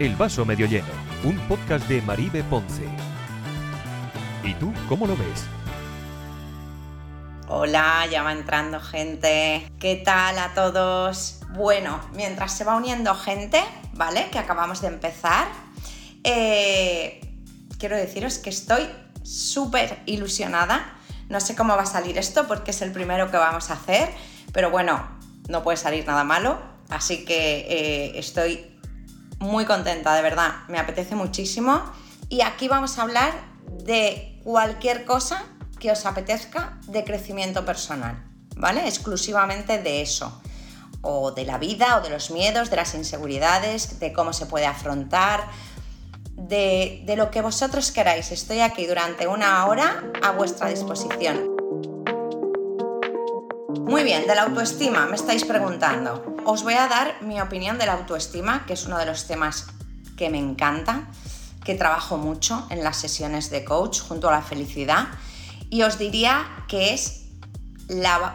[0.00, 0.88] El vaso medio lleno,
[1.24, 2.88] un podcast de Maribe Ponce.
[4.42, 5.44] ¿Y tú cómo lo ves?
[7.48, 9.70] Hola, ya va entrando gente.
[9.78, 11.40] ¿Qué tal a todos?
[11.50, 13.62] Bueno, mientras se va uniendo gente,
[13.92, 14.28] ¿vale?
[14.32, 15.48] Que acabamos de empezar,
[16.24, 17.20] eh,
[17.78, 18.88] quiero deciros que estoy
[19.22, 20.94] súper ilusionada.
[21.28, 24.08] No sé cómo va a salir esto porque es el primero que vamos a hacer,
[24.54, 25.06] pero bueno,
[25.50, 26.58] no puede salir nada malo.
[26.88, 28.69] Así que eh, estoy
[29.40, 31.82] muy contenta, de verdad, me apetece muchísimo.
[32.28, 33.32] Y aquí vamos a hablar
[33.84, 35.42] de cualquier cosa
[35.80, 38.22] que os apetezca de crecimiento personal,
[38.56, 38.86] ¿vale?
[38.86, 40.40] Exclusivamente de eso.
[41.02, 44.66] O de la vida, o de los miedos, de las inseguridades, de cómo se puede
[44.66, 45.48] afrontar,
[46.36, 48.30] de, de lo que vosotros queráis.
[48.30, 51.59] Estoy aquí durante una hora a vuestra disposición.
[53.90, 56.36] Muy bien, de la autoestima me estáis preguntando.
[56.46, 59.66] Os voy a dar mi opinión de la autoestima, que es uno de los temas
[60.16, 61.08] que me encanta,
[61.64, 65.08] que trabajo mucho en las sesiones de coach junto a la felicidad.
[65.70, 67.30] Y os diría que es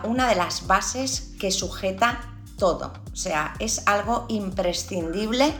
[0.03, 2.19] una de las bases que sujeta
[2.57, 2.91] todo.
[3.13, 5.53] O sea, es algo imprescindible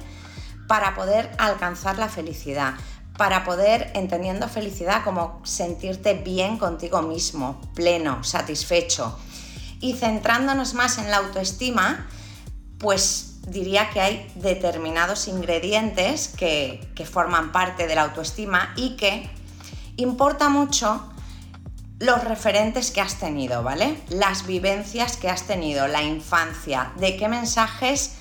[0.68, 2.74] para poder alcanzar la felicidad,
[3.18, 9.18] para poder, entendiendo felicidad como sentirte bien contigo mismo, pleno, satisfecho
[9.80, 12.08] y centrándonos más en la autoestima,
[12.78, 16.82] pues diría que hay determinados ingredientes que,
[17.12, 19.30] forman parte de la autoestima y que
[19.98, 21.12] importa mucho
[22.00, 24.02] los referentes que has tenido, ¿vale?
[24.10, 28.16] Las vivencias que has tenido, la infancia, de qué mensajes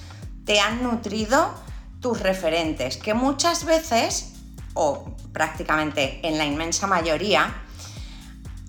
[0.44, 1.52] te han nutrido
[2.00, 4.34] tus referentes, que muchas veces,
[4.75, 7.63] o prácticamente en la inmensa mayoría,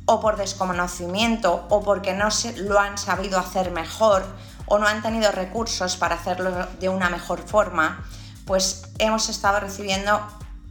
[0.05, 4.25] o por desconocimiento o porque no lo han sabido hacer mejor
[4.67, 8.03] o no han tenido recursos para hacerlo de una mejor forma,
[8.45, 10.21] pues hemos estado recibiendo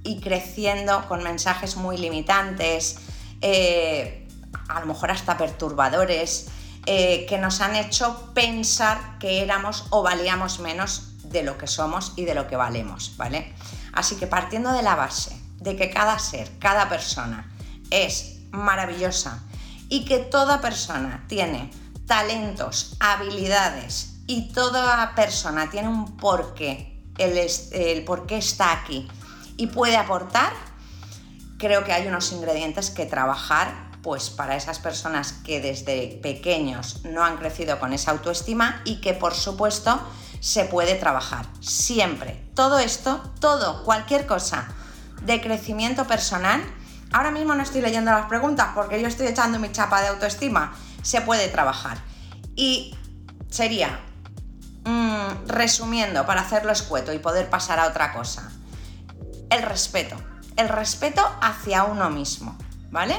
[0.03, 2.97] y creciendo con mensajes muy limitantes,
[3.41, 4.29] eh,
[4.69, 6.49] a lo mejor hasta perturbadores,
[6.87, 12.13] eh, que nos han hecho pensar que éramos o valíamos menos de lo que somos
[12.17, 13.55] y de lo que valemos, ¿vale?
[13.93, 17.51] Así que partiendo de la base de que cada ser, cada persona
[17.91, 19.43] es maravillosa
[19.89, 21.71] y que toda persona tiene
[22.07, 27.39] talentos, habilidades y toda persona tiene un porqué, el,
[27.73, 29.09] el por qué está aquí
[29.57, 30.53] y puede aportar,
[31.59, 37.25] creo que hay unos ingredientes que trabajar pues para esas personas que desde pequeños no
[37.25, 39.99] han crecido con esa autoestima y que por supuesto
[40.41, 42.51] se puede trabajar siempre.
[42.55, 44.69] Todo esto, todo, cualquier cosa
[45.23, 46.63] de crecimiento personal
[47.15, 50.75] Ahora mismo no estoy leyendo las preguntas porque yo estoy echando mi chapa de autoestima.
[51.01, 51.97] Se puede trabajar.
[52.57, 52.93] Y
[53.49, 54.01] sería,
[54.85, 58.51] mm, resumiendo, para hacerlo escueto y poder pasar a otra cosa,
[59.49, 60.17] el respeto.
[60.57, 62.59] El respeto hacia uno mismo,
[62.91, 63.17] ¿vale?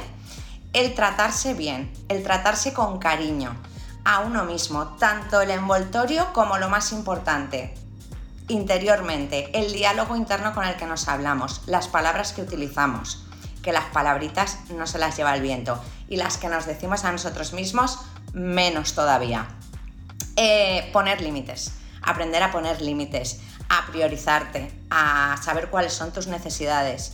[0.73, 3.56] El tratarse bien, el tratarse con cariño
[4.03, 7.73] a uno mismo, tanto el envoltorio como lo más importante,
[8.50, 13.25] interiormente, el diálogo interno con el que nos hablamos, las palabras que utilizamos
[13.65, 17.11] que las palabritas no se las lleva el viento y las que nos decimos a
[17.11, 17.97] nosotros mismos,
[18.31, 19.47] menos todavía.
[20.35, 21.71] Eh, poner límites,
[22.03, 27.13] aprender a poner límites, a priorizarte, a saber cuáles son tus necesidades,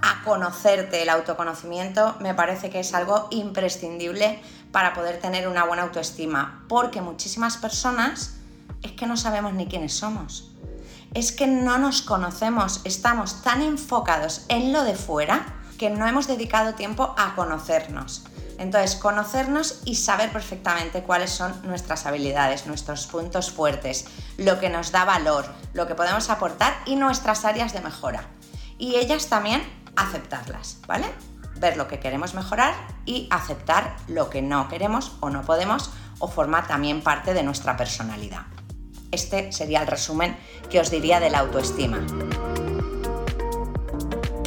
[0.00, 1.02] a conocerte.
[1.02, 4.40] El autoconocimiento me parece que es algo imprescindible
[4.72, 8.36] para poder tener una buena autoestima, porque muchísimas personas
[8.82, 10.50] es que no sabemos ni quiénes somos.
[11.12, 16.26] Es que no nos conocemos, estamos tan enfocados en lo de fuera que no hemos
[16.26, 18.24] dedicado tiempo a conocernos.
[18.58, 24.06] Entonces, conocernos y saber perfectamente cuáles son nuestras habilidades, nuestros puntos fuertes,
[24.36, 28.24] lo que nos da valor, lo que podemos aportar y nuestras áreas de mejora.
[28.76, 29.62] Y ellas también
[29.96, 31.06] aceptarlas, ¿vale?
[31.56, 32.74] Ver lo que queremos mejorar
[33.06, 37.76] y aceptar lo que no queremos o no podemos o forma también parte de nuestra
[37.76, 38.42] personalidad.
[39.12, 40.36] Este sería el resumen
[40.68, 41.98] que os diría de la autoestima.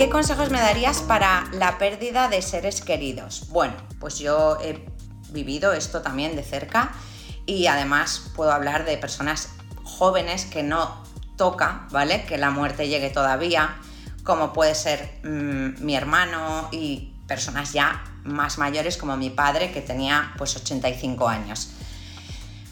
[0.02, 3.50] ¿Qué consejos me darías para la pérdida de seres queridos?
[3.50, 4.84] Bueno, pues yo he
[5.30, 6.92] vivido esto también de cerca
[7.46, 9.50] y además puedo hablar de personas
[9.84, 11.04] jóvenes que no
[11.38, 12.26] toca, ¿vale?
[12.26, 13.78] Que la muerte llegue todavía,
[14.24, 19.82] como puede ser mm, mi hermano y personas ya más mayores como mi padre que
[19.82, 21.74] tenía pues 85 años.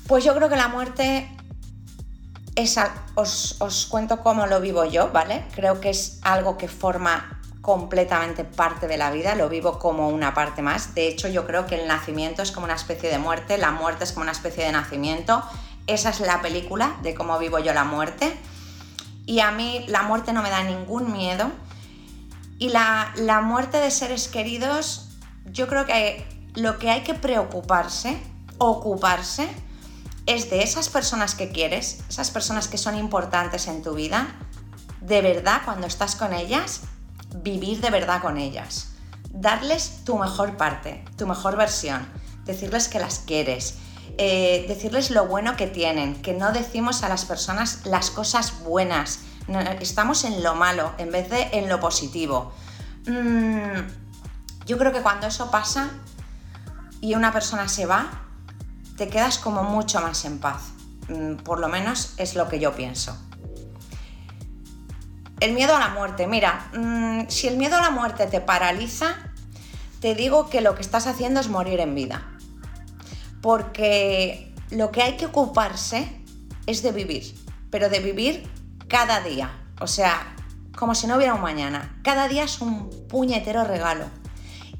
[0.07, 1.29] Pues yo creo que la muerte
[3.15, 5.45] os, cuento cómo lo vivo yo, ¿vale?
[5.53, 10.33] Creo que es algo que forma completamente parte de la vida, lo vivo como una
[10.33, 10.95] parte más.
[10.95, 14.03] De hecho, yo creo que el nacimiento es como una especie de muerte, la muerte
[14.03, 15.43] es como una especie de nacimiento.
[15.87, 18.35] Esa es la película de cómo vivo yo la muerte.
[19.25, 21.51] y a mí la muerte no me da ningún miedo.
[22.57, 25.09] Y la, la muerte de seres queridos,
[25.45, 28.17] yo creo que lo que hay que preocuparse,
[28.57, 29.47] ocuparse,
[30.25, 34.27] es de esas personas que quieres, esas personas que son importantes en tu vida,
[35.01, 36.81] de verdad cuando estás con ellas,
[37.35, 38.93] vivir de verdad con ellas.
[39.31, 42.07] Darles tu mejor parte, tu mejor versión,
[42.45, 43.75] decirles que las quieres,
[44.17, 49.19] eh, decirles lo bueno que tienen, que no decimos a las personas las cosas buenas,
[49.79, 52.51] estamos en lo malo en vez de en lo positivo.
[53.07, 53.79] Mm,
[54.65, 55.89] yo creo que cuando eso pasa
[57.01, 58.28] y una persona se va,
[58.99, 60.73] te quedas como mucho más en paz.
[61.07, 63.17] Mm, por lo menos es lo que yo pienso.
[65.39, 66.27] El miedo a la muerte.
[66.27, 69.15] Mira, mm, si el miedo a la muerte te paraliza,
[70.01, 72.29] te digo que lo que estás haciendo es morir en vida.
[73.41, 76.21] Porque lo que hay que ocuparse
[76.65, 77.23] es de vivir,
[77.71, 78.51] pero de vivir
[78.89, 79.49] cada día.
[79.79, 80.35] O sea,
[80.77, 81.97] como si no hubiera un mañana.
[82.03, 84.07] Cada día es un puñetero regalo.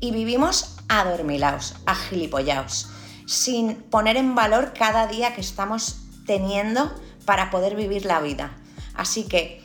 [0.01, 2.99] Y vivimos adormilaos, agilipollaos
[3.30, 6.92] sin poner en valor cada día que estamos teniendo
[7.26, 8.58] para poder vivir la vida.
[8.96, 9.64] Así que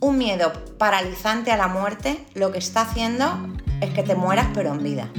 [0.00, 3.26] un miedo paralizante a la muerte lo que está haciendo
[3.82, 5.10] es que te mueras pero en vida.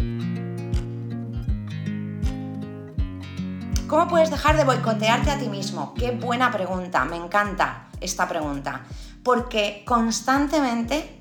[3.88, 5.94] ¿Cómo puedes dejar de boicotearte a ti mismo?
[5.94, 8.86] Qué buena pregunta, me encanta esta pregunta,
[9.22, 11.19] porque constantemente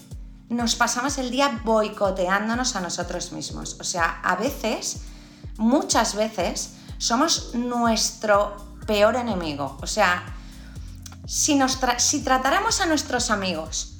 [0.48, 3.76] nos pasamos el día boicoteándonos a nosotros mismos.
[3.78, 5.02] O sea, a veces
[5.58, 8.56] muchas veces somos nuestro
[8.86, 9.78] peor enemigo.
[9.80, 10.24] O sea,
[11.26, 11.58] si,
[11.98, 13.92] si tratáramos a nuestros amigos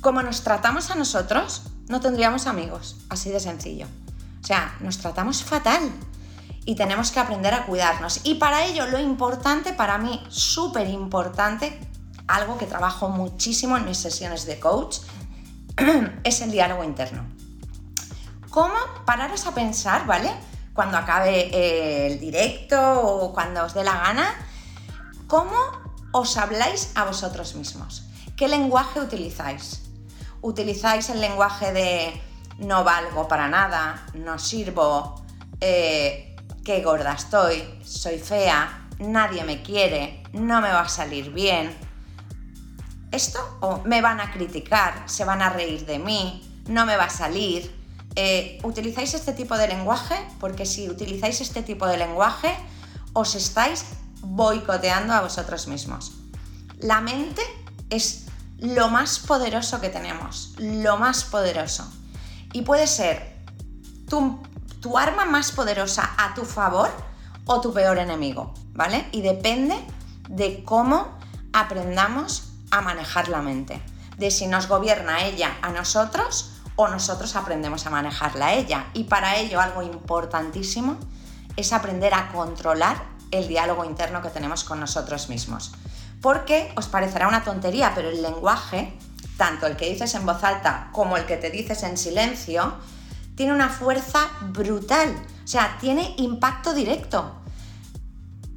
[0.00, 2.96] como nos tratamos a nosotros, no tendríamos amigos.
[3.08, 3.86] Así de sencillo.
[4.42, 5.90] O sea, nos tratamos fatal
[6.64, 8.20] y tenemos que aprender a cuidarnos.
[8.24, 11.78] Y para ello lo importante, para mí súper importante,
[12.26, 14.98] algo que trabajo muchísimo en mis sesiones de coach,
[16.24, 17.24] es el diálogo interno.
[18.48, 18.74] ¿Cómo
[19.04, 20.32] pararos a pensar, ¿vale?
[20.74, 24.34] Cuando acabe eh, el directo o cuando os dé la gana,
[25.26, 25.56] cómo
[26.12, 28.04] os habláis a vosotros mismos.
[28.36, 29.82] ¿Qué lenguaje utilizáis?
[30.40, 32.20] ¿Utilizáis el lenguaje de
[32.58, 35.24] no valgo para nada, no sirvo,
[35.60, 41.76] eh, qué gorda estoy, soy fea, nadie me quiere, no me va a salir bien?
[43.12, 43.58] ¿Esto?
[43.60, 47.10] ¿O me van a criticar, se van a reír de mí, no me va a
[47.10, 47.79] salir?
[48.16, 50.16] Eh, ¿Utilizáis este tipo de lenguaje?
[50.40, 52.54] Porque si utilizáis este tipo de lenguaje,
[53.12, 53.84] os estáis
[54.22, 56.12] boicoteando a vosotros mismos.
[56.78, 57.42] La mente
[57.88, 58.26] es
[58.58, 61.90] lo más poderoso que tenemos, lo más poderoso.
[62.52, 63.38] Y puede ser
[64.08, 64.42] tu,
[64.80, 66.90] tu arma más poderosa a tu favor
[67.46, 69.08] o tu peor enemigo, ¿vale?
[69.12, 69.76] Y depende
[70.28, 71.18] de cómo
[71.52, 73.80] aprendamos a manejar la mente,
[74.18, 76.49] de si nos gobierna ella a nosotros
[76.80, 78.86] o nosotros aprendemos a manejarla ella.
[78.94, 80.96] Y para ello algo importantísimo
[81.54, 85.72] es aprender a controlar el diálogo interno que tenemos con nosotros mismos.
[86.22, 88.96] Porque os parecerá una tontería, pero el lenguaje,
[89.36, 92.72] tanto el que dices en voz alta como el que te dices en silencio,
[93.34, 97.42] tiene una fuerza brutal, o sea, tiene impacto directo.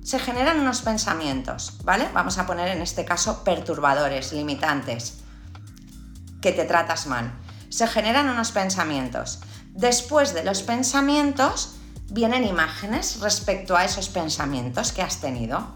[0.02, 2.08] Se generan unos pensamientos, ¿vale?
[2.14, 5.20] Vamos a poner en este caso perturbadores, limitantes,
[6.42, 7.43] que te tratas mal
[7.74, 9.40] se generan unos pensamientos.
[9.72, 11.74] Después de los pensamientos
[12.12, 15.74] vienen imágenes respecto a esos pensamientos que has tenido.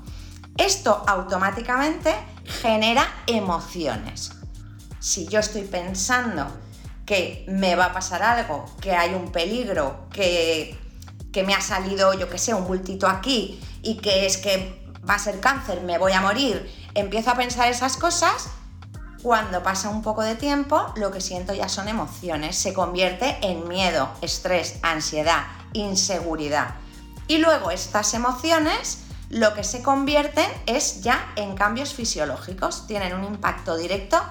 [0.58, 2.14] Esto automáticamente
[2.62, 4.32] genera emociones.
[5.00, 6.46] Si yo estoy pensando
[7.04, 10.80] que me va a pasar algo, que hay un peligro, que,
[11.34, 15.16] que me ha salido, yo que sé, un bultito aquí y que es que va
[15.16, 18.50] a ser cáncer, me voy a morir, empiezo a pensar esas cosas,
[19.22, 23.68] cuando pasa un poco de tiempo, lo que siento ya son emociones, se convierte en
[23.68, 25.44] miedo, estrés, ansiedad,
[25.74, 26.76] inseguridad.
[27.28, 33.26] Y luego estas emociones lo que se convierten es ya en cambios fisiológicos, tienen un
[33.26, 34.22] impacto directo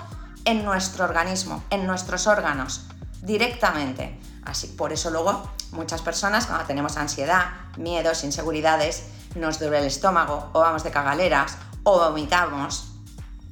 [0.45, 2.87] en nuestro organismo, en nuestros órganos,
[3.21, 4.19] directamente.
[4.45, 10.49] Así, por eso luego muchas personas cuando tenemos ansiedad, miedos, inseguridades, nos duele el estómago
[10.55, 12.96] o vamos de cagaleras o vomitamos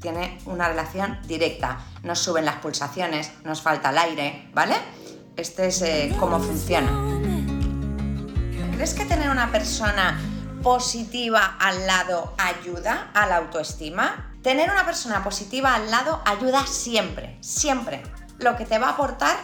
[0.05, 1.79] tiene una relación directa.
[2.03, 4.77] Nos suben las pulsaciones, nos falta el aire, ¿vale?
[5.35, 6.91] Este es eh, cómo funciona.
[8.75, 10.21] ¿Crees que tener una persona
[10.63, 14.31] positiva al lado ayuda a la autoestima?
[14.43, 18.03] Tener una persona positiva al lado ayuda siempre, siempre.
[18.41, 19.39] Lo que te va a aportar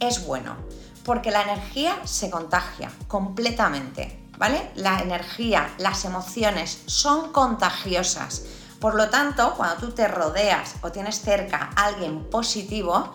[0.00, 0.56] es bueno,
[1.04, 4.70] porque la energía se contagia completamente, ¿vale?
[4.76, 8.44] La energía, las emociones son contagiosas
[8.86, 13.12] Por lo tanto, cuando tú te rodeas o tienes cerca a alguien positivo,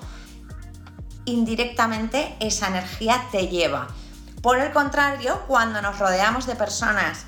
[1.23, 3.87] indirectamente esa energía te lleva.
[4.41, 7.23] Por el contrario, cuando nos rodeamos de personas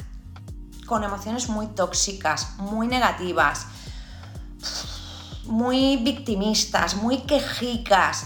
[0.85, 3.67] con emociones muy tóxicas, muy negativas,
[5.45, 8.25] muy victimistas, muy quejicas,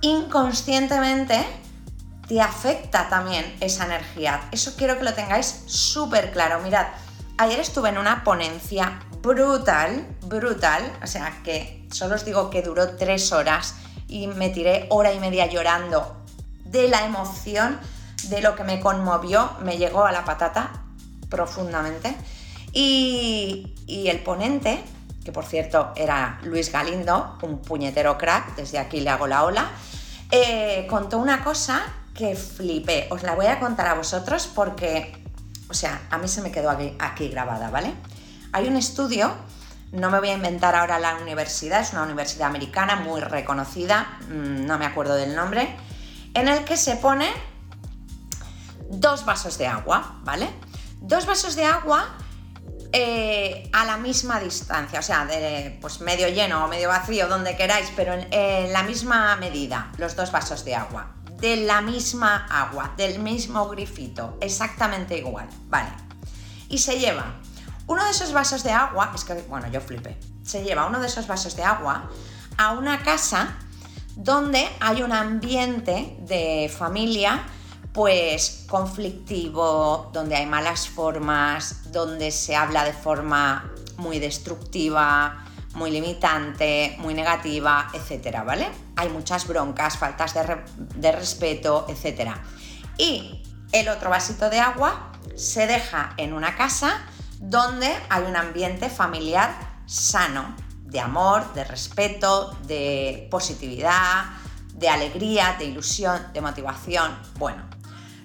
[0.00, 1.44] inconscientemente
[2.28, 4.48] te afecta también esa energía.
[4.52, 6.60] Eso quiero que lo tengáis súper claro.
[6.62, 6.86] Mirad,
[7.36, 12.96] ayer estuve en una ponencia brutal, brutal, o sea que solo os digo que duró
[12.96, 13.74] tres horas
[14.06, 16.24] y me tiré hora y media llorando
[16.64, 17.78] de la emoción,
[18.28, 20.70] de lo que me conmovió, me llegó a la patata
[21.28, 22.16] profundamente.
[22.72, 24.82] Y, el ponente,
[25.24, 29.70] que por cierto era Luis Galindo, un puñetero crack, desde aquí le hago la ola,
[30.30, 31.82] eh, contó una cosa
[32.14, 33.08] que flipé.
[33.10, 35.24] Os la voy a contar a vosotros porque,
[35.68, 37.92] o sea, a mí se me quedó aquí, aquí grabada, ¿vale?
[38.56, 39.34] Hay un estudio
[39.92, 44.64] no me voy a inventar ahora la universidad, es una universidad americana muy reconocida, mm,
[44.64, 45.76] no me acuerdo del nombre,
[46.32, 47.30] en el que se pone
[48.88, 50.48] dos vasos de agua, ¿vale?
[51.02, 52.16] Dos vasos de agua
[52.92, 57.56] eh, a la misma distancia, o sea, de pues medio lleno o medio vacío, donde
[57.56, 62.94] queráis, pero en la misma medida, los dos vasos de agua, de la misma agua,
[62.96, 65.90] del mismo grifito, exactamente igual, ¿vale?
[66.70, 67.34] Y se lleva
[67.86, 71.06] uno de esos vasos de agua, es que, bueno, yo flipé, se lleva uno de
[71.06, 72.10] esos vasos de agua
[72.56, 73.56] a una casa
[74.16, 77.42] donde hay un ambiente de familia
[77.92, 86.96] pues conflictivo, donde hay malas formas, donde se habla de forma muy destructiva, muy limitante,
[86.98, 88.68] muy negativa, etcétera, ¿vale?
[88.96, 92.42] Hay muchas broncas, faltas de, de respeto, etcétera.
[92.98, 97.06] Y el otro vasito de agua se deja en una casa
[97.40, 99.54] donde hay un ambiente familiar
[99.86, 104.24] sano, de amor, de respeto, de positividad,
[104.74, 107.16] de alegría, de ilusión, de motivación.
[107.38, 107.64] Bueno,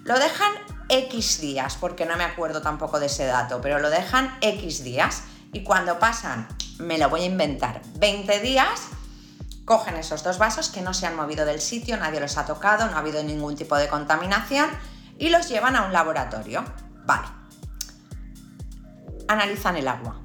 [0.03, 0.51] lo dejan
[0.89, 5.23] X días, porque no me acuerdo tampoco de ese dato, pero lo dejan X días
[5.53, 6.47] y cuando pasan,
[6.79, 8.87] me lo voy a inventar, 20 días,
[9.65, 12.87] cogen esos dos vasos que no se han movido del sitio, nadie los ha tocado,
[12.87, 14.69] no ha habido ningún tipo de contaminación
[15.17, 16.63] y los llevan a un laboratorio.
[17.05, 17.40] Vale
[19.31, 20.19] analizan el agua.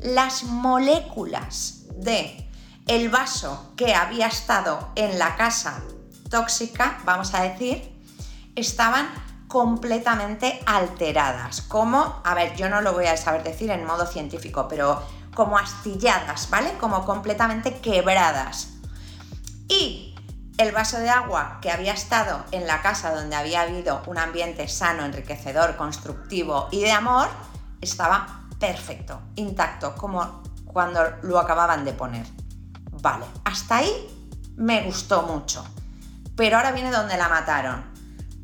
[0.00, 2.46] Las moléculas de
[2.86, 5.82] el vaso que había estado en la casa
[6.30, 7.92] tóxica, vamos a decir,
[8.54, 9.08] estaban
[9.48, 14.66] completamente alteradas, como, a ver, yo no lo voy a saber decir en modo científico,
[14.68, 15.02] pero
[15.34, 16.72] como astilladas, ¿vale?
[16.78, 18.70] Como completamente quebradas.
[19.68, 20.14] Y
[20.58, 24.68] el vaso de agua que había estado en la casa donde había habido un ambiente
[24.68, 27.28] sano, enriquecedor, constructivo y de amor,
[27.86, 32.26] estaba perfecto, intacto, como cuando lo acababan de poner.
[33.02, 33.92] Vale, hasta ahí
[34.56, 35.64] me gustó mucho.
[36.36, 37.84] Pero ahora viene donde la mataron.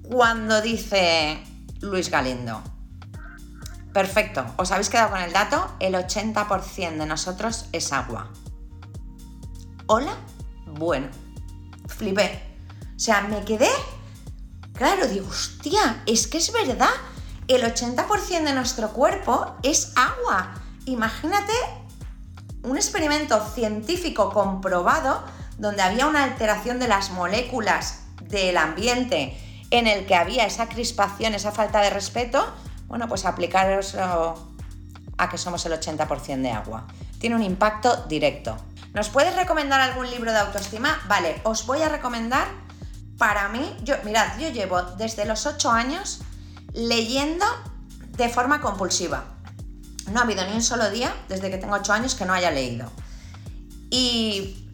[0.03, 1.43] Cuando dice
[1.81, 2.63] Luis Galindo.
[3.93, 5.75] Perfecto, ¿os habéis quedado con el dato?
[5.79, 8.31] El 80% de nosotros es agua.
[9.87, 10.17] ¿Hola?
[10.67, 11.09] Bueno,
[11.87, 12.43] flipé.
[12.97, 13.69] O sea, me quedé...
[14.73, 16.89] Claro, digo, hostia, es que es verdad
[17.55, 20.55] el 80% de nuestro cuerpo es agua.
[20.87, 21.53] Imagínate
[22.63, 25.23] un experimento científico comprobado
[25.59, 29.37] donde había una alteración de las moléculas del ambiente
[29.71, 32.45] en el que había esa crispación, esa falta de respeto,
[32.89, 36.87] bueno, pues aplicaros a que somos el 80% de agua.
[37.19, 38.57] Tiene un impacto directo.
[38.93, 41.01] ¿Nos puedes recomendar algún libro de autoestima?
[41.09, 42.47] Vale, os voy a recomendar,
[43.17, 46.21] para mí, yo, mirad, yo llevo desde los 8 años
[46.75, 47.45] leyendo
[48.17, 49.25] de forma compulsiva.
[50.11, 52.51] No ha habido ni un solo día desde que tengo 8 años que no haya
[52.51, 52.91] leído.
[53.91, 54.69] Y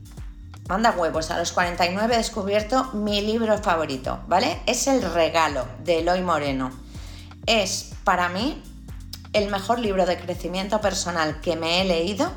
[0.68, 4.60] manda huevos, a los 49 he descubierto mi libro favorito, ¿vale?
[4.66, 6.70] Es El regalo de Eloy Moreno.
[7.46, 8.62] Es para mí
[9.32, 12.32] el mejor libro de crecimiento personal que me he leído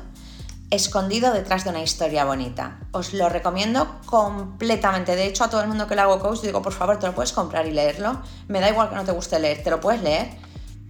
[0.72, 2.80] escondido detrás de una historia bonita.
[2.92, 5.14] Os lo recomiendo completamente.
[5.14, 7.14] De hecho, a todo el mundo que le hago coach digo, por favor, te lo
[7.14, 8.22] puedes comprar y leerlo.
[8.48, 10.30] Me da igual que no te guste leer, te lo puedes leer.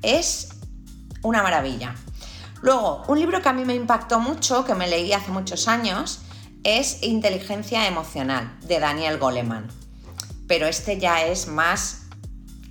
[0.03, 0.51] Es
[1.23, 1.95] una maravilla.
[2.61, 6.21] Luego, un libro que a mí me impactó mucho, que me leí hace muchos años,
[6.63, 9.67] es Inteligencia Emocional, de Daniel Goleman.
[10.47, 12.03] Pero este ya es más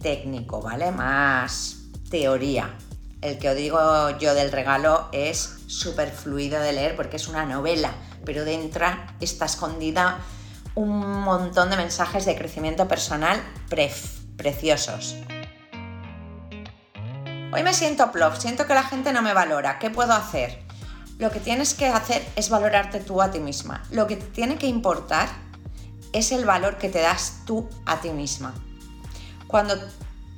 [0.01, 0.91] técnico, ¿vale?
[0.91, 1.75] Más
[2.09, 2.73] teoría.
[3.21, 7.45] El que os digo yo del regalo es súper fluido de leer porque es una
[7.45, 7.93] novela,
[8.25, 8.87] pero dentro
[9.19, 10.19] está escondida
[10.73, 13.39] un montón de mensajes de crecimiento personal
[14.37, 15.15] preciosos.
[17.53, 19.77] Hoy me siento plof, siento que la gente no me valora.
[19.77, 20.71] ¿Qué puedo hacer?
[21.21, 23.83] lo que tienes que hacer es valorarte tú a ti misma.
[23.91, 25.29] Lo que tiene que importar
[26.13, 28.55] es el valor que te das tú a ti misma.
[29.45, 29.75] Cuando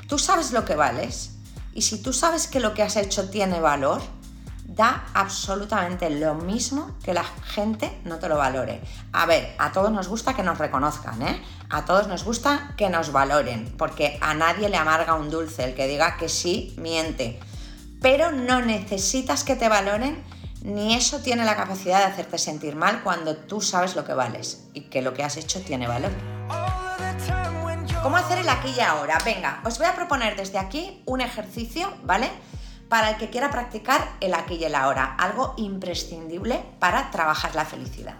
[0.10, 1.33] tú sabes lo que vales
[1.74, 4.02] y si tú sabes que lo que has hecho tiene valor,
[4.66, 8.82] da absolutamente lo mismo que la gente no te lo valore.
[9.12, 11.42] A ver, a todos nos gusta que nos reconozcan, ¿eh?
[11.70, 15.64] A todos nos gusta que nos valoren, porque a nadie le amarga un dulce.
[15.64, 17.40] El que diga que sí, miente.
[18.02, 20.24] Pero no necesitas que te valoren,
[20.62, 24.66] ni eso tiene la capacidad de hacerte sentir mal cuando tú sabes lo que vales
[24.74, 26.12] y que lo que has hecho tiene valor.
[28.04, 29.18] ¿Cómo hacer el aquí y ahora?
[29.24, 32.30] Venga, os voy a proponer desde aquí un ejercicio, ¿vale?
[32.94, 37.66] para el que quiera practicar el aquí y el ahora, algo imprescindible para trabajar la
[37.66, 38.14] felicidad.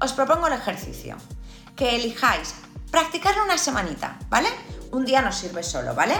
[0.00, 1.16] Os propongo el ejercicio,
[1.76, 2.56] que elijáis
[2.90, 4.48] practicarlo una semanita, ¿vale?
[4.90, 6.16] Un día no sirve solo, ¿vale?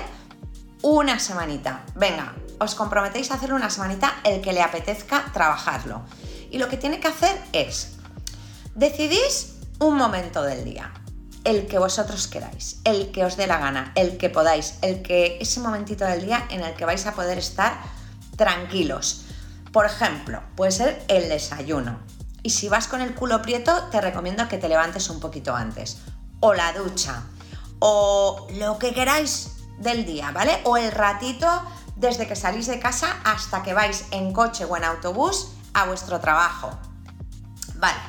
[0.81, 1.85] Una semanita.
[1.97, 6.03] Venga, os comprometéis a hacerlo una semanita el que le apetezca trabajarlo.
[6.51, 7.97] Y lo que tiene que hacer es,
[8.75, 10.93] decidís un momento del día,
[11.47, 15.39] el que vosotros queráis, el que os dé la gana, el que podáis, el que
[15.41, 17.79] ese momentito del día en el que vais a poder estar
[18.37, 19.27] tranquilos.
[19.73, 22.01] Por ejemplo, puede ser el desayuno.
[22.43, 25.99] Y si vas con el culo prieto, te recomiendo que te levantes un poquito antes.
[26.41, 27.23] O la ducha.
[27.79, 30.61] O lo que queráis del día, ¿vale?
[30.65, 31.47] O el ratito
[31.95, 36.19] desde que salís de casa hasta que vais en coche o en autobús a vuestro
[36.19, 36.77] trabajo.
[37.77, 38.01] Vale.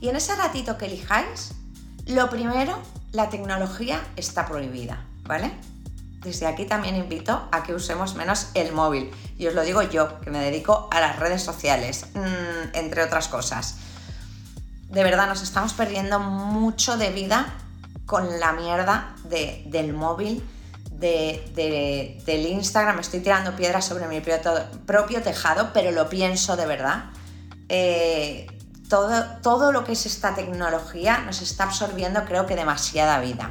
[0.00, 1.55] Y en ese ratito que elijáis,
[2.06, 2.78] lo primero,
[3.12, 5.52] la tecnología está prohibida, ¿vale?
[6.22, 9.10] Desde aquí también invito a que usemos menos el móvil.
[9.38, 13.28] Y os lo digo yo, que me dedico a las redes sociales, mm, entre otras
[13.28, 13.76] cosas.
[14.88, 17.54] De verdad, nos estamos perdiendo mucho de vida
[18.06, 20.42] con la mierda del móvil,
[20.90, 22.98] del Instagram.
[23.00, 27.04] Estoy tirando piedras sobre mi propio, tejado, pero lo pienso de verdad.
[27.68, 28.46] Eh,
[28.88, 33.50] todo, lo que es esta tecnología nos está absorbiendo creo que demasiada vida.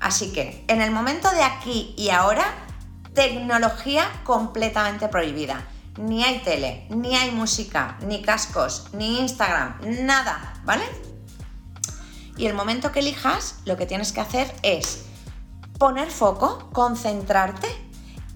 [0.00, 2.44] Así que en el momento de aquí y ahora,
[3.14, 5.66] tecnología completamente prohibida.
[5.98, 10.84] Ni hay tele, ni hay música, ni cascos, ni Instagram, nada, ¿vale?
[12.38, 15.04] Y el momento que elijas, lo que tienes que hacer es
[15.78, 17.68] poner foco, concentrarte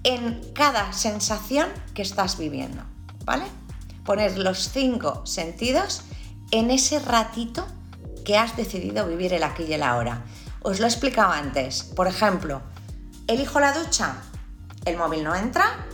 [0.03, 2.83] en cada sensación que estás viviendo,
[3.25, 3.45] ¿vale?
[4.05, 6.03] Poner los cinco sentidos
[6.51, 7.67] en ese ratito
[8.23, 10.23] que has decidido vivir el aquí y el ahora.
[10.61, 11.83] Os lo he explicado antes.
[11.83, 12.61] Por ejemplo,
[13.27, 14.15] elijo la ducha,
[14.85, 15.85] el móvil no entra,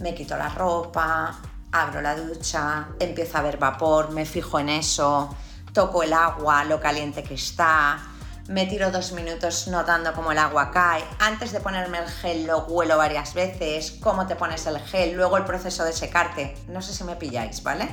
[0.00, 1.40] me quito la ropa,
[1.72, 5.34] abro la ducha, empiezo a ver vapor, me fijo en eso,
[5.72, 7.98] toco el agua, lo caliente que está,
[8.48, 11.04] me tiro dos minutos notando cómo el agua cae.
[11.20, 15.36] Antes de ponerme el gel lo huelo varias veces, cómo te pones el gel, luego
[15.36, 16.56] el proceso de secarte.
[16.68, 17.88] No sé si me pilláis, ¿vale?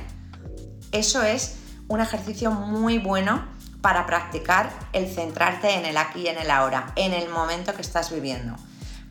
[0.90, 1.57] Eso es
[1.88, 3.44] un ejercicio muy bueno
[3.80, 7.82] para practicar el centrarte en el aquí y en el ahora, en el momento que
[7.82, 8.54] estás viviendo.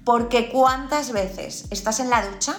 [0.03, 2.55] Porque cuántas veces estás en la ducha,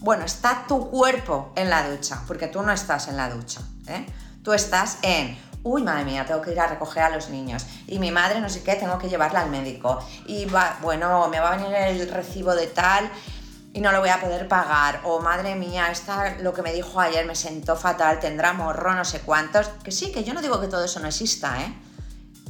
[0.00, 4.06] bueno, está tu cuerpo en la ducha, porque tú no estás en la ducha, ¿eh?
[4.42, 7.98] tú estás en, uy, madre mía, tengo que ir a recoger a los niños, y
[7.98, 11.52] mi madre no sé qué, tengo que llevarla al médico, y va, bueno, me va
[11.52, 13.10] a venir el recibo de tal,
[13.72, 17.00] y no lo voy a poder pagar, o madre mía, esta, lo que me dijo
[17.00, 20.60] ayer me sentó fatal, tendrá morro, no sé cuántos, que sí, que yo no digo
[20.60, 21.74] que todo eso no exista, ¿eh?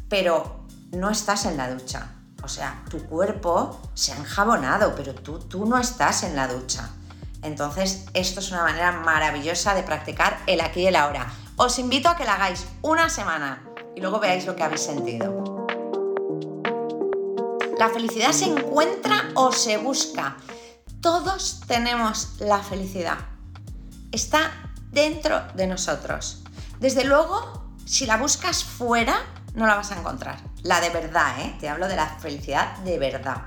[0.09, 2.13] Pero no estás en la ducha.
[2.43, 6.91] O sea, tu cuerpo se ha enjabonado, pero tú, tú no estás en la ducha.
[7.43, 11.31] Entonces, esto es una manera maravillosa de practicar el aquí y el ahora.
[11.57, 13.63] Os invito a que la hagáis una semana
[13.95, 15.67] y luego veáis lo que habéis sentido.
[17.79, 20.37] La felicidad se encuentra o se busca.
[21.01, 23.17] Todos tenemos la felicidad.
[24.13, 24.51] Está
[24.93, 26.43] dentro de nosotros.
[26.79, 29.17] Desde luego, si la buscas fuera,
[29.55, 30.39] no la vas a encontrar.
[30.63, 31.57] La de verdad, ¿eh?
[31.59, 33.47] Te hablo de la felicidad de verdad.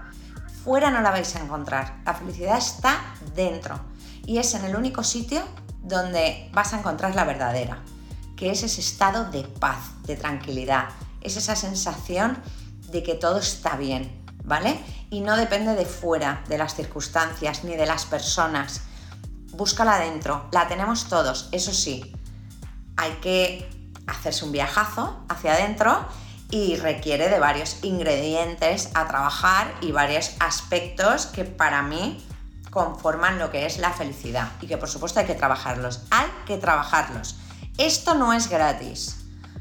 [0.63, 2.01] Fuera no la vais a encontrar.
[2.05, 2.99] La felicidad está
[3.35, 3.79] dentro.
[4.25, 5.43] Y es en el único sitio
[5.83, 7.83] donde vas a encontrar la verdadera,
[8.35, 10.89] que es ese estado de paz, de tranquilidad.
[11.21, 12.41] Es esa sensación
[12.89, 14.79] de que todo está bien, ¿vale?
[15.09, 18.81] Y no depende de fuera, de las circunstancias ni de las personas.
[19.51, 22.15] Búscala adentro, la tenemos todos, eso sí.
[22.97, 23.69] Hay que
[24.07, 26.05] hacerse un viajazo hacia adentro
[26.49, 32.23] y requiere de varios ingredientes a trabajar y varios aspectos que para mí
[32.69, 36.57] conforman lo que es la felicidad y que por supuesto hay que trabajarlos, hay que
[36.57, 37.37] trabajarlos.
[37.77, 39.17] Esto no es gratis.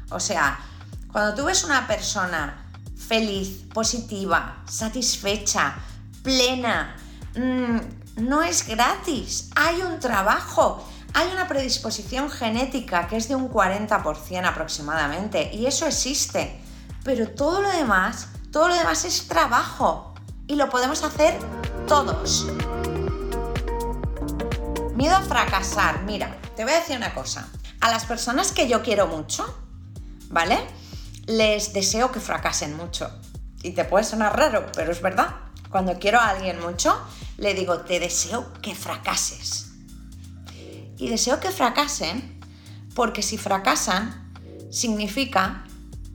[0.09, 0.59] O sea,
[1.11, 2.62] cuando tú ves una persona
[3.07, 5.75] feliz, positiva, satisfecha,
[6.23, 6.95] plena.
[7.35, 7.79] Mm,
[8.17, 14.45] no es gratis, hay un trabajo, Hay una predisposición genética que es de un 40%
[14.45, 16.59] aproximadamente y eso existe.
[17.03, 20.15] Pero todo lo demás, todo lo demás es trabajo
[20.47, 21.37] y lo podemos hacer
[21.87, 22.47] todos.
[24.95, 26.01] Miedo a fracasar.
[26.01, 27.47] Mira, te voy a decir una cosa.
[27.79, 29.45] A las personas que yo quiero mucho,
[30.29, 30.65] ¿vale?
[31.25, 33.09] Les deseo que fracasen mucho.
[33.61, 35.35] Y te puede sonar raro, pero es verdad.
[35.69, 36.95] Cuando quiero a alguien mucho,
[37.37, 39.71] le digo, te deseo que fracases.
[40.97, 42.39] Y deseo que fracasen
[42.93, 44.31] porque si fracasan,
[44.69, 45.63] significa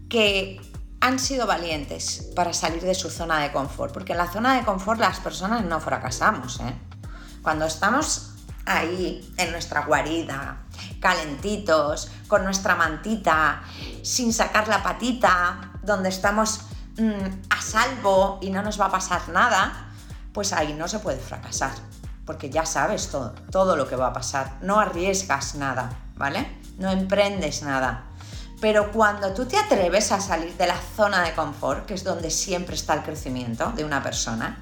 [0.08, 0.60] que
[1.00, 3.92] han sido valientes para salir de su zona de confort.
[3.92, 6.60] Porque en la zona de confort las personas no fracasamos.
[6.60, 6.74] ¿eh?
[7.42, 8.34] Cuando estamos
[8.68, 10.58] ahí en nuestra guarida,
[11.00, 13.62] calentitos, con nuestra mantita,
[14.02, 16.60] sin sacar la patita, donde estamos
[16.98, 19.90] mm, a salvo y no nos va a pasar nada,
[20.32, 21.72] pues ahí no se puede fracasar,
[22.26, 26.58] porque ya sabes todo, todo lo que va a pasar, no arriesgas nada, ¿vale?
[26.78, 28.04] No emprendes nada.
[28.60, 32.30] Pero cuando tú te atreves a salir de la zona de confort, que es donde
[32.30, 34.58] siempre está el crecimiento de una persona,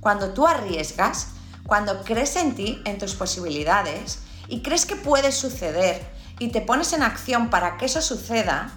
[0.00, 1.28] cuando tú arriesgas,
[1.66, 6.04] cuando crees en ti, en tus posibilidades, y crees que puede suceder
[6.38, 8.72] y te pones en acción para que eso suceda,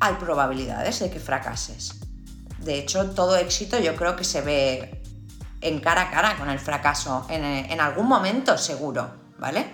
[0.00, 2.00] hay probabilidades de que fracases.
[2.58, 5.02] De hecho, todo éxito yo creo que se ve
[5.60, 9.66] en cara a cara con el fracaso, en, en algún momento seguro, ¿vale?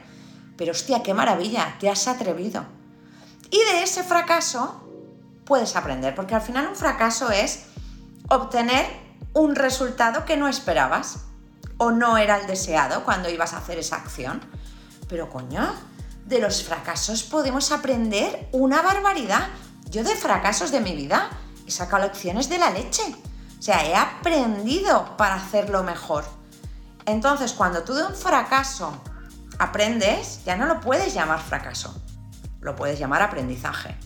[0.57, 2.64] Pero hostia, qué maravilla, te has atrevido.
[3.51, 4.88] Y de ese fracaso
[5.44, 7.64] puedes aprender, porque al final un fracaso es
[8.29, 8.87] obtener
[9.35, 11.28] un resultado que no esperabas
[11.79, 14.41] o no era el deseado cuando ibas a hacer esa acción.
[15.09, 15.75] Pero coño,
[16.27, 19.49] de los fracasos podemos aprender una barbaridad.
[19.91, 21.31] Yo de fracasos de mi vida
[21.67, 23.03] he sacado lecciones de la leche.
[23.59, 26.25] O sea, he aprendido para hacerlo mejor.
[27.07, 28.93] Entonces, cuando tú de un fracaso
[29.59, 32.01] aprendes, ya no lo puedes llamar fracaso,
[32.61, 33.97] lo puedes llamar aprendizaje.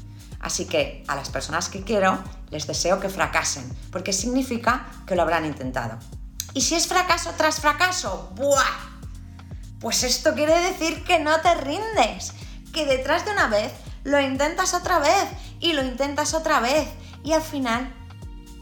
[0.41, 2.19] Así que a las personas que quiero
[2.51, 5.99] les deseo que fracasen, porque significa que lo habrán intentado.
[6.55, 8.93] Y si es fracaso tras fracaso, ¡buah!
[9.81, 12.33] Pues esto quiere decir que no te rindes,
[12.73, 13.73] que detrás de una vez
[14.05, 15.29] lo intentas otra vez
[15.61, 16.89] y lo intentas otra vez
[17.25, 17.93] y al final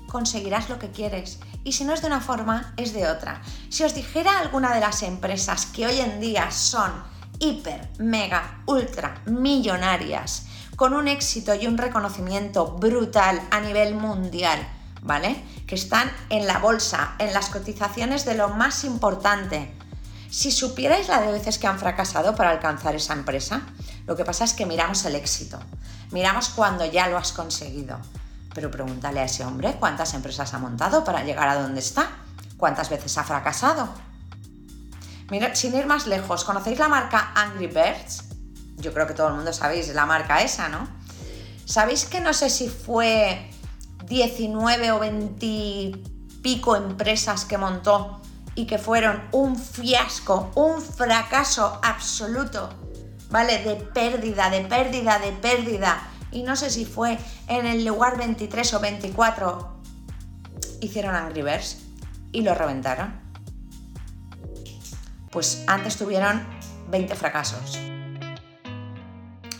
[0.07, 1.41] conseguirás lo que quieres.
[1.65, 3.43] Y si no es de una forma, es de otra.
[3.69, 6.91] Si os dijera alguna de las empresas que hoy en día son
[7.39, 14.67] hiper, mega, ultra millonarias, con un éxito y un reconocimiento brutal a nivel mundial,
[15.03, 15.43] ¿vale?
[15.67, 19.75] Que están en la bolsa, en las cotizaciones de lo más importante.
[20.31, 23.63] Si supierais la de veces que han fracasado para alcanzar esa empresa,
[24.07, 25.59] lo que pasa es que miramos el éxito,
[26.11, 27.99] miramos cuando ya lo has conseguido.
[28.55, 32.11] Pero pregúntale a ese hombre cuántas empresas ha montado para llegar a donde está,
[32.57, 33.89] cuántas veces ha fracasado.
[35.31, 38.25] Mira, sin ir más lejos, ¿conocéis la marca Angry Birds?
[38.79, 40.89] Yo creo que todo el mundo sabéis la marca esa, ¿no?
[41.65, 43.51] ¿Sabéis que no sé si fue
[44.11, 45.93] 19 o 20
[46.43, 48.21] pico empresas que montó
[48.57, 52.71] y que fueron un fiasco, un fracaso absoluto,
[53.31, 53.63] ¿vale?
[53.63, 56.09] De pérdida, de pérdida, de pérdida.
[56.33, 59.81] Y no sé si fue en el lugar 23 o 24,
[60.81, 61.45] hicieron Angry
[62.33, 63.15] y lo reventaron.
[65.31, 66.45] Pues antes tuvieron
[66.89, 67.79] 20 fracasos.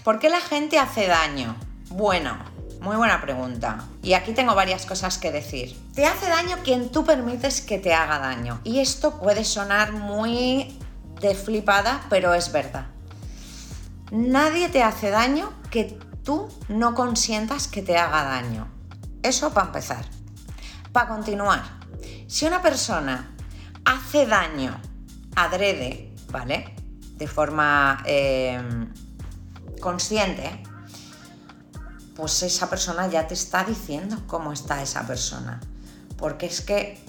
[0.03, 1.55] ¿Por qué la gente hace daño?
[1.91, 2.37] Bueno,
[2.81, 3.85] muy buena pregunta.
[4.03, 5.77] Y aquí tengo varias cosas que decir.
[5.95, 8.61] Te hace daño quien tú permites que te haga daño.
[8.65, 10.79] Y esto puede sonar muy
[11.21, 12.87] de flipada, pero es verdad.
[14.11, 18.69] Nadie te hace daño que tú no consientas que te haga daño.
[19.23, 20.05] Eso para empezar.
[20.93, 21.63] Para continuar,
[22.27, 23.31] si una persona
[23.85, 24.81] hace daño
[25.37, 26.75] adrede, ¿vale?
[27.17, 28.61] De forma eh,
[29.81, 30.63] consciente,
[32.21, 35.59] pues esa persona ya te está diciendo cómo está esa persona.
[36.19, 37.03] Porque es que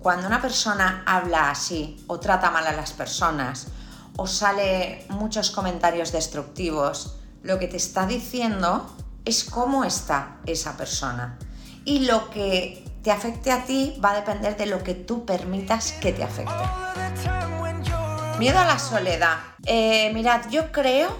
[0.00, 3.68] cuando una persona habla así o trata mal a las personas
[4.16, 11.38] o sale muchos comentarios destructivos, lo que te está diciendo es cómo está esa persona.
[11.86, 15.92] Y lo que te afecte a ti va a depender de lo que tú permitas
[15.92, 16.52] que te afecte.
[18.38, 19.38] Miedo a la soledad.
[19.64, 21.16] Eh, mirad, yo creo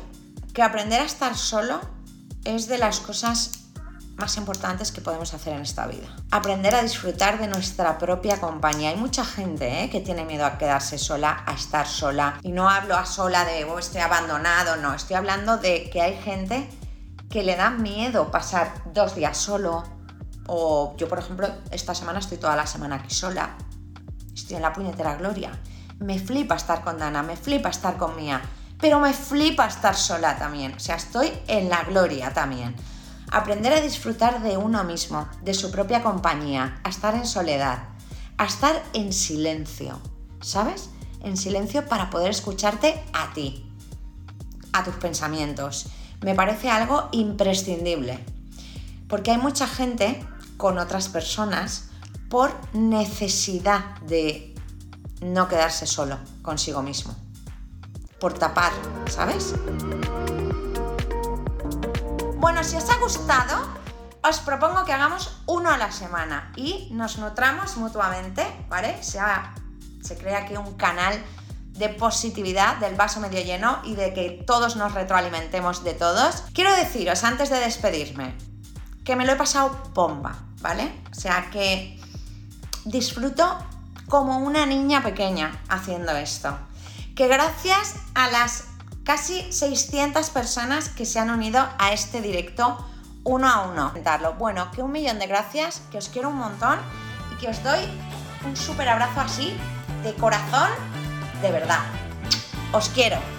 [0.52, 1.93] que aprender a estar solo
[2.44, 3.64] es de las cosas
[4.16, 6.07] más importantes que podemos hacer en esta vida.
[6.30, 8.90] Aprender a disfrutar de nuestra propia compañía.
[8.90, 9.90] Hay mucha gente ¿eh?
[9.90, 12.38] que tiene miedo a quedarse sola, a estar sola.
[12.42, 14.94] Y no hablo a sola de oh, estoy abandonado, no.
[14.94, 16.68] Estoy hablando de que hay gente
[17.28, 19.83] que le da miedo pasar dos días solo.
[20.46, 23.57] O yo, por ejemplo, esta semana estoy toda la semana aquí sola.
[24.33, 25.50] Estoy en la puñetera gloria.
[25.98, 28.42] me flipa estar con Dana, me flipa estar con Mía,
[28.85, 30.75] pero me flipa estar sola también.
[30.75, 32.77] O sea, estoy en la gloria también.
[33.31, 37.79] Aprender a disfrutar de uno mismo, de su propia compañía, a estar en soledad,
[38.37, 39.99] a estar en silencio,
[40.42, 40.90] ¿sabes?
[41.23, 43.73] En silencio para poder escucharte a ti,
[44.75, 45.87] a tus pensamientos.
[46.20, 48.23] Me parece algo imprescindible.
[49.09, 50.23] Porque hay mucha gente
[50.59, 51.88] con otras personas
[52.29, 54.55] por necesidad de
[55.23, 57.23] no quedarse solo consigo mismo.
[58.24, 58.72] Por tapar,
[59.06, 59.52] ¿sabes?
[62.38, 63.68] Bueno, si os ha gustado,
[64.22, 68.96] os propongo que hagamos uno a la semana y nos nutramos mutuamente, ¿vale?
[69.02, 71.22] se crea aquí un canal
[71.72, 76.44] de positividad del vaso medio lleno y de que todos nos retroalimentemos de todos.
[76.54, 78.38] Quiero deciros, antes de despedirme,
[79.04, 81.02] que me lo he pasado bomba, ¿vale?
[81.12, 82.00] O sea que
[82.87, 83.58] disfruto
[84.08, 86.56] como una niña pequeña haciendo esto.
[87.14, 88.64] Que gracias a las
[89.05, 92.85] casi 600 personas que se han unido a este directo
[93.22, 93.92] uno a uno.
[94.38, 96.79] Bueno, que un millón de gracias, que os quiero un montón
[97.33, 97.81] y que os doy
[98.46, 99.57] un súper abrazo así,
[100.03, 100.68] de corazón,
[101.40, 101.81] de verdad.
[102.72, 103.34] Os quiero.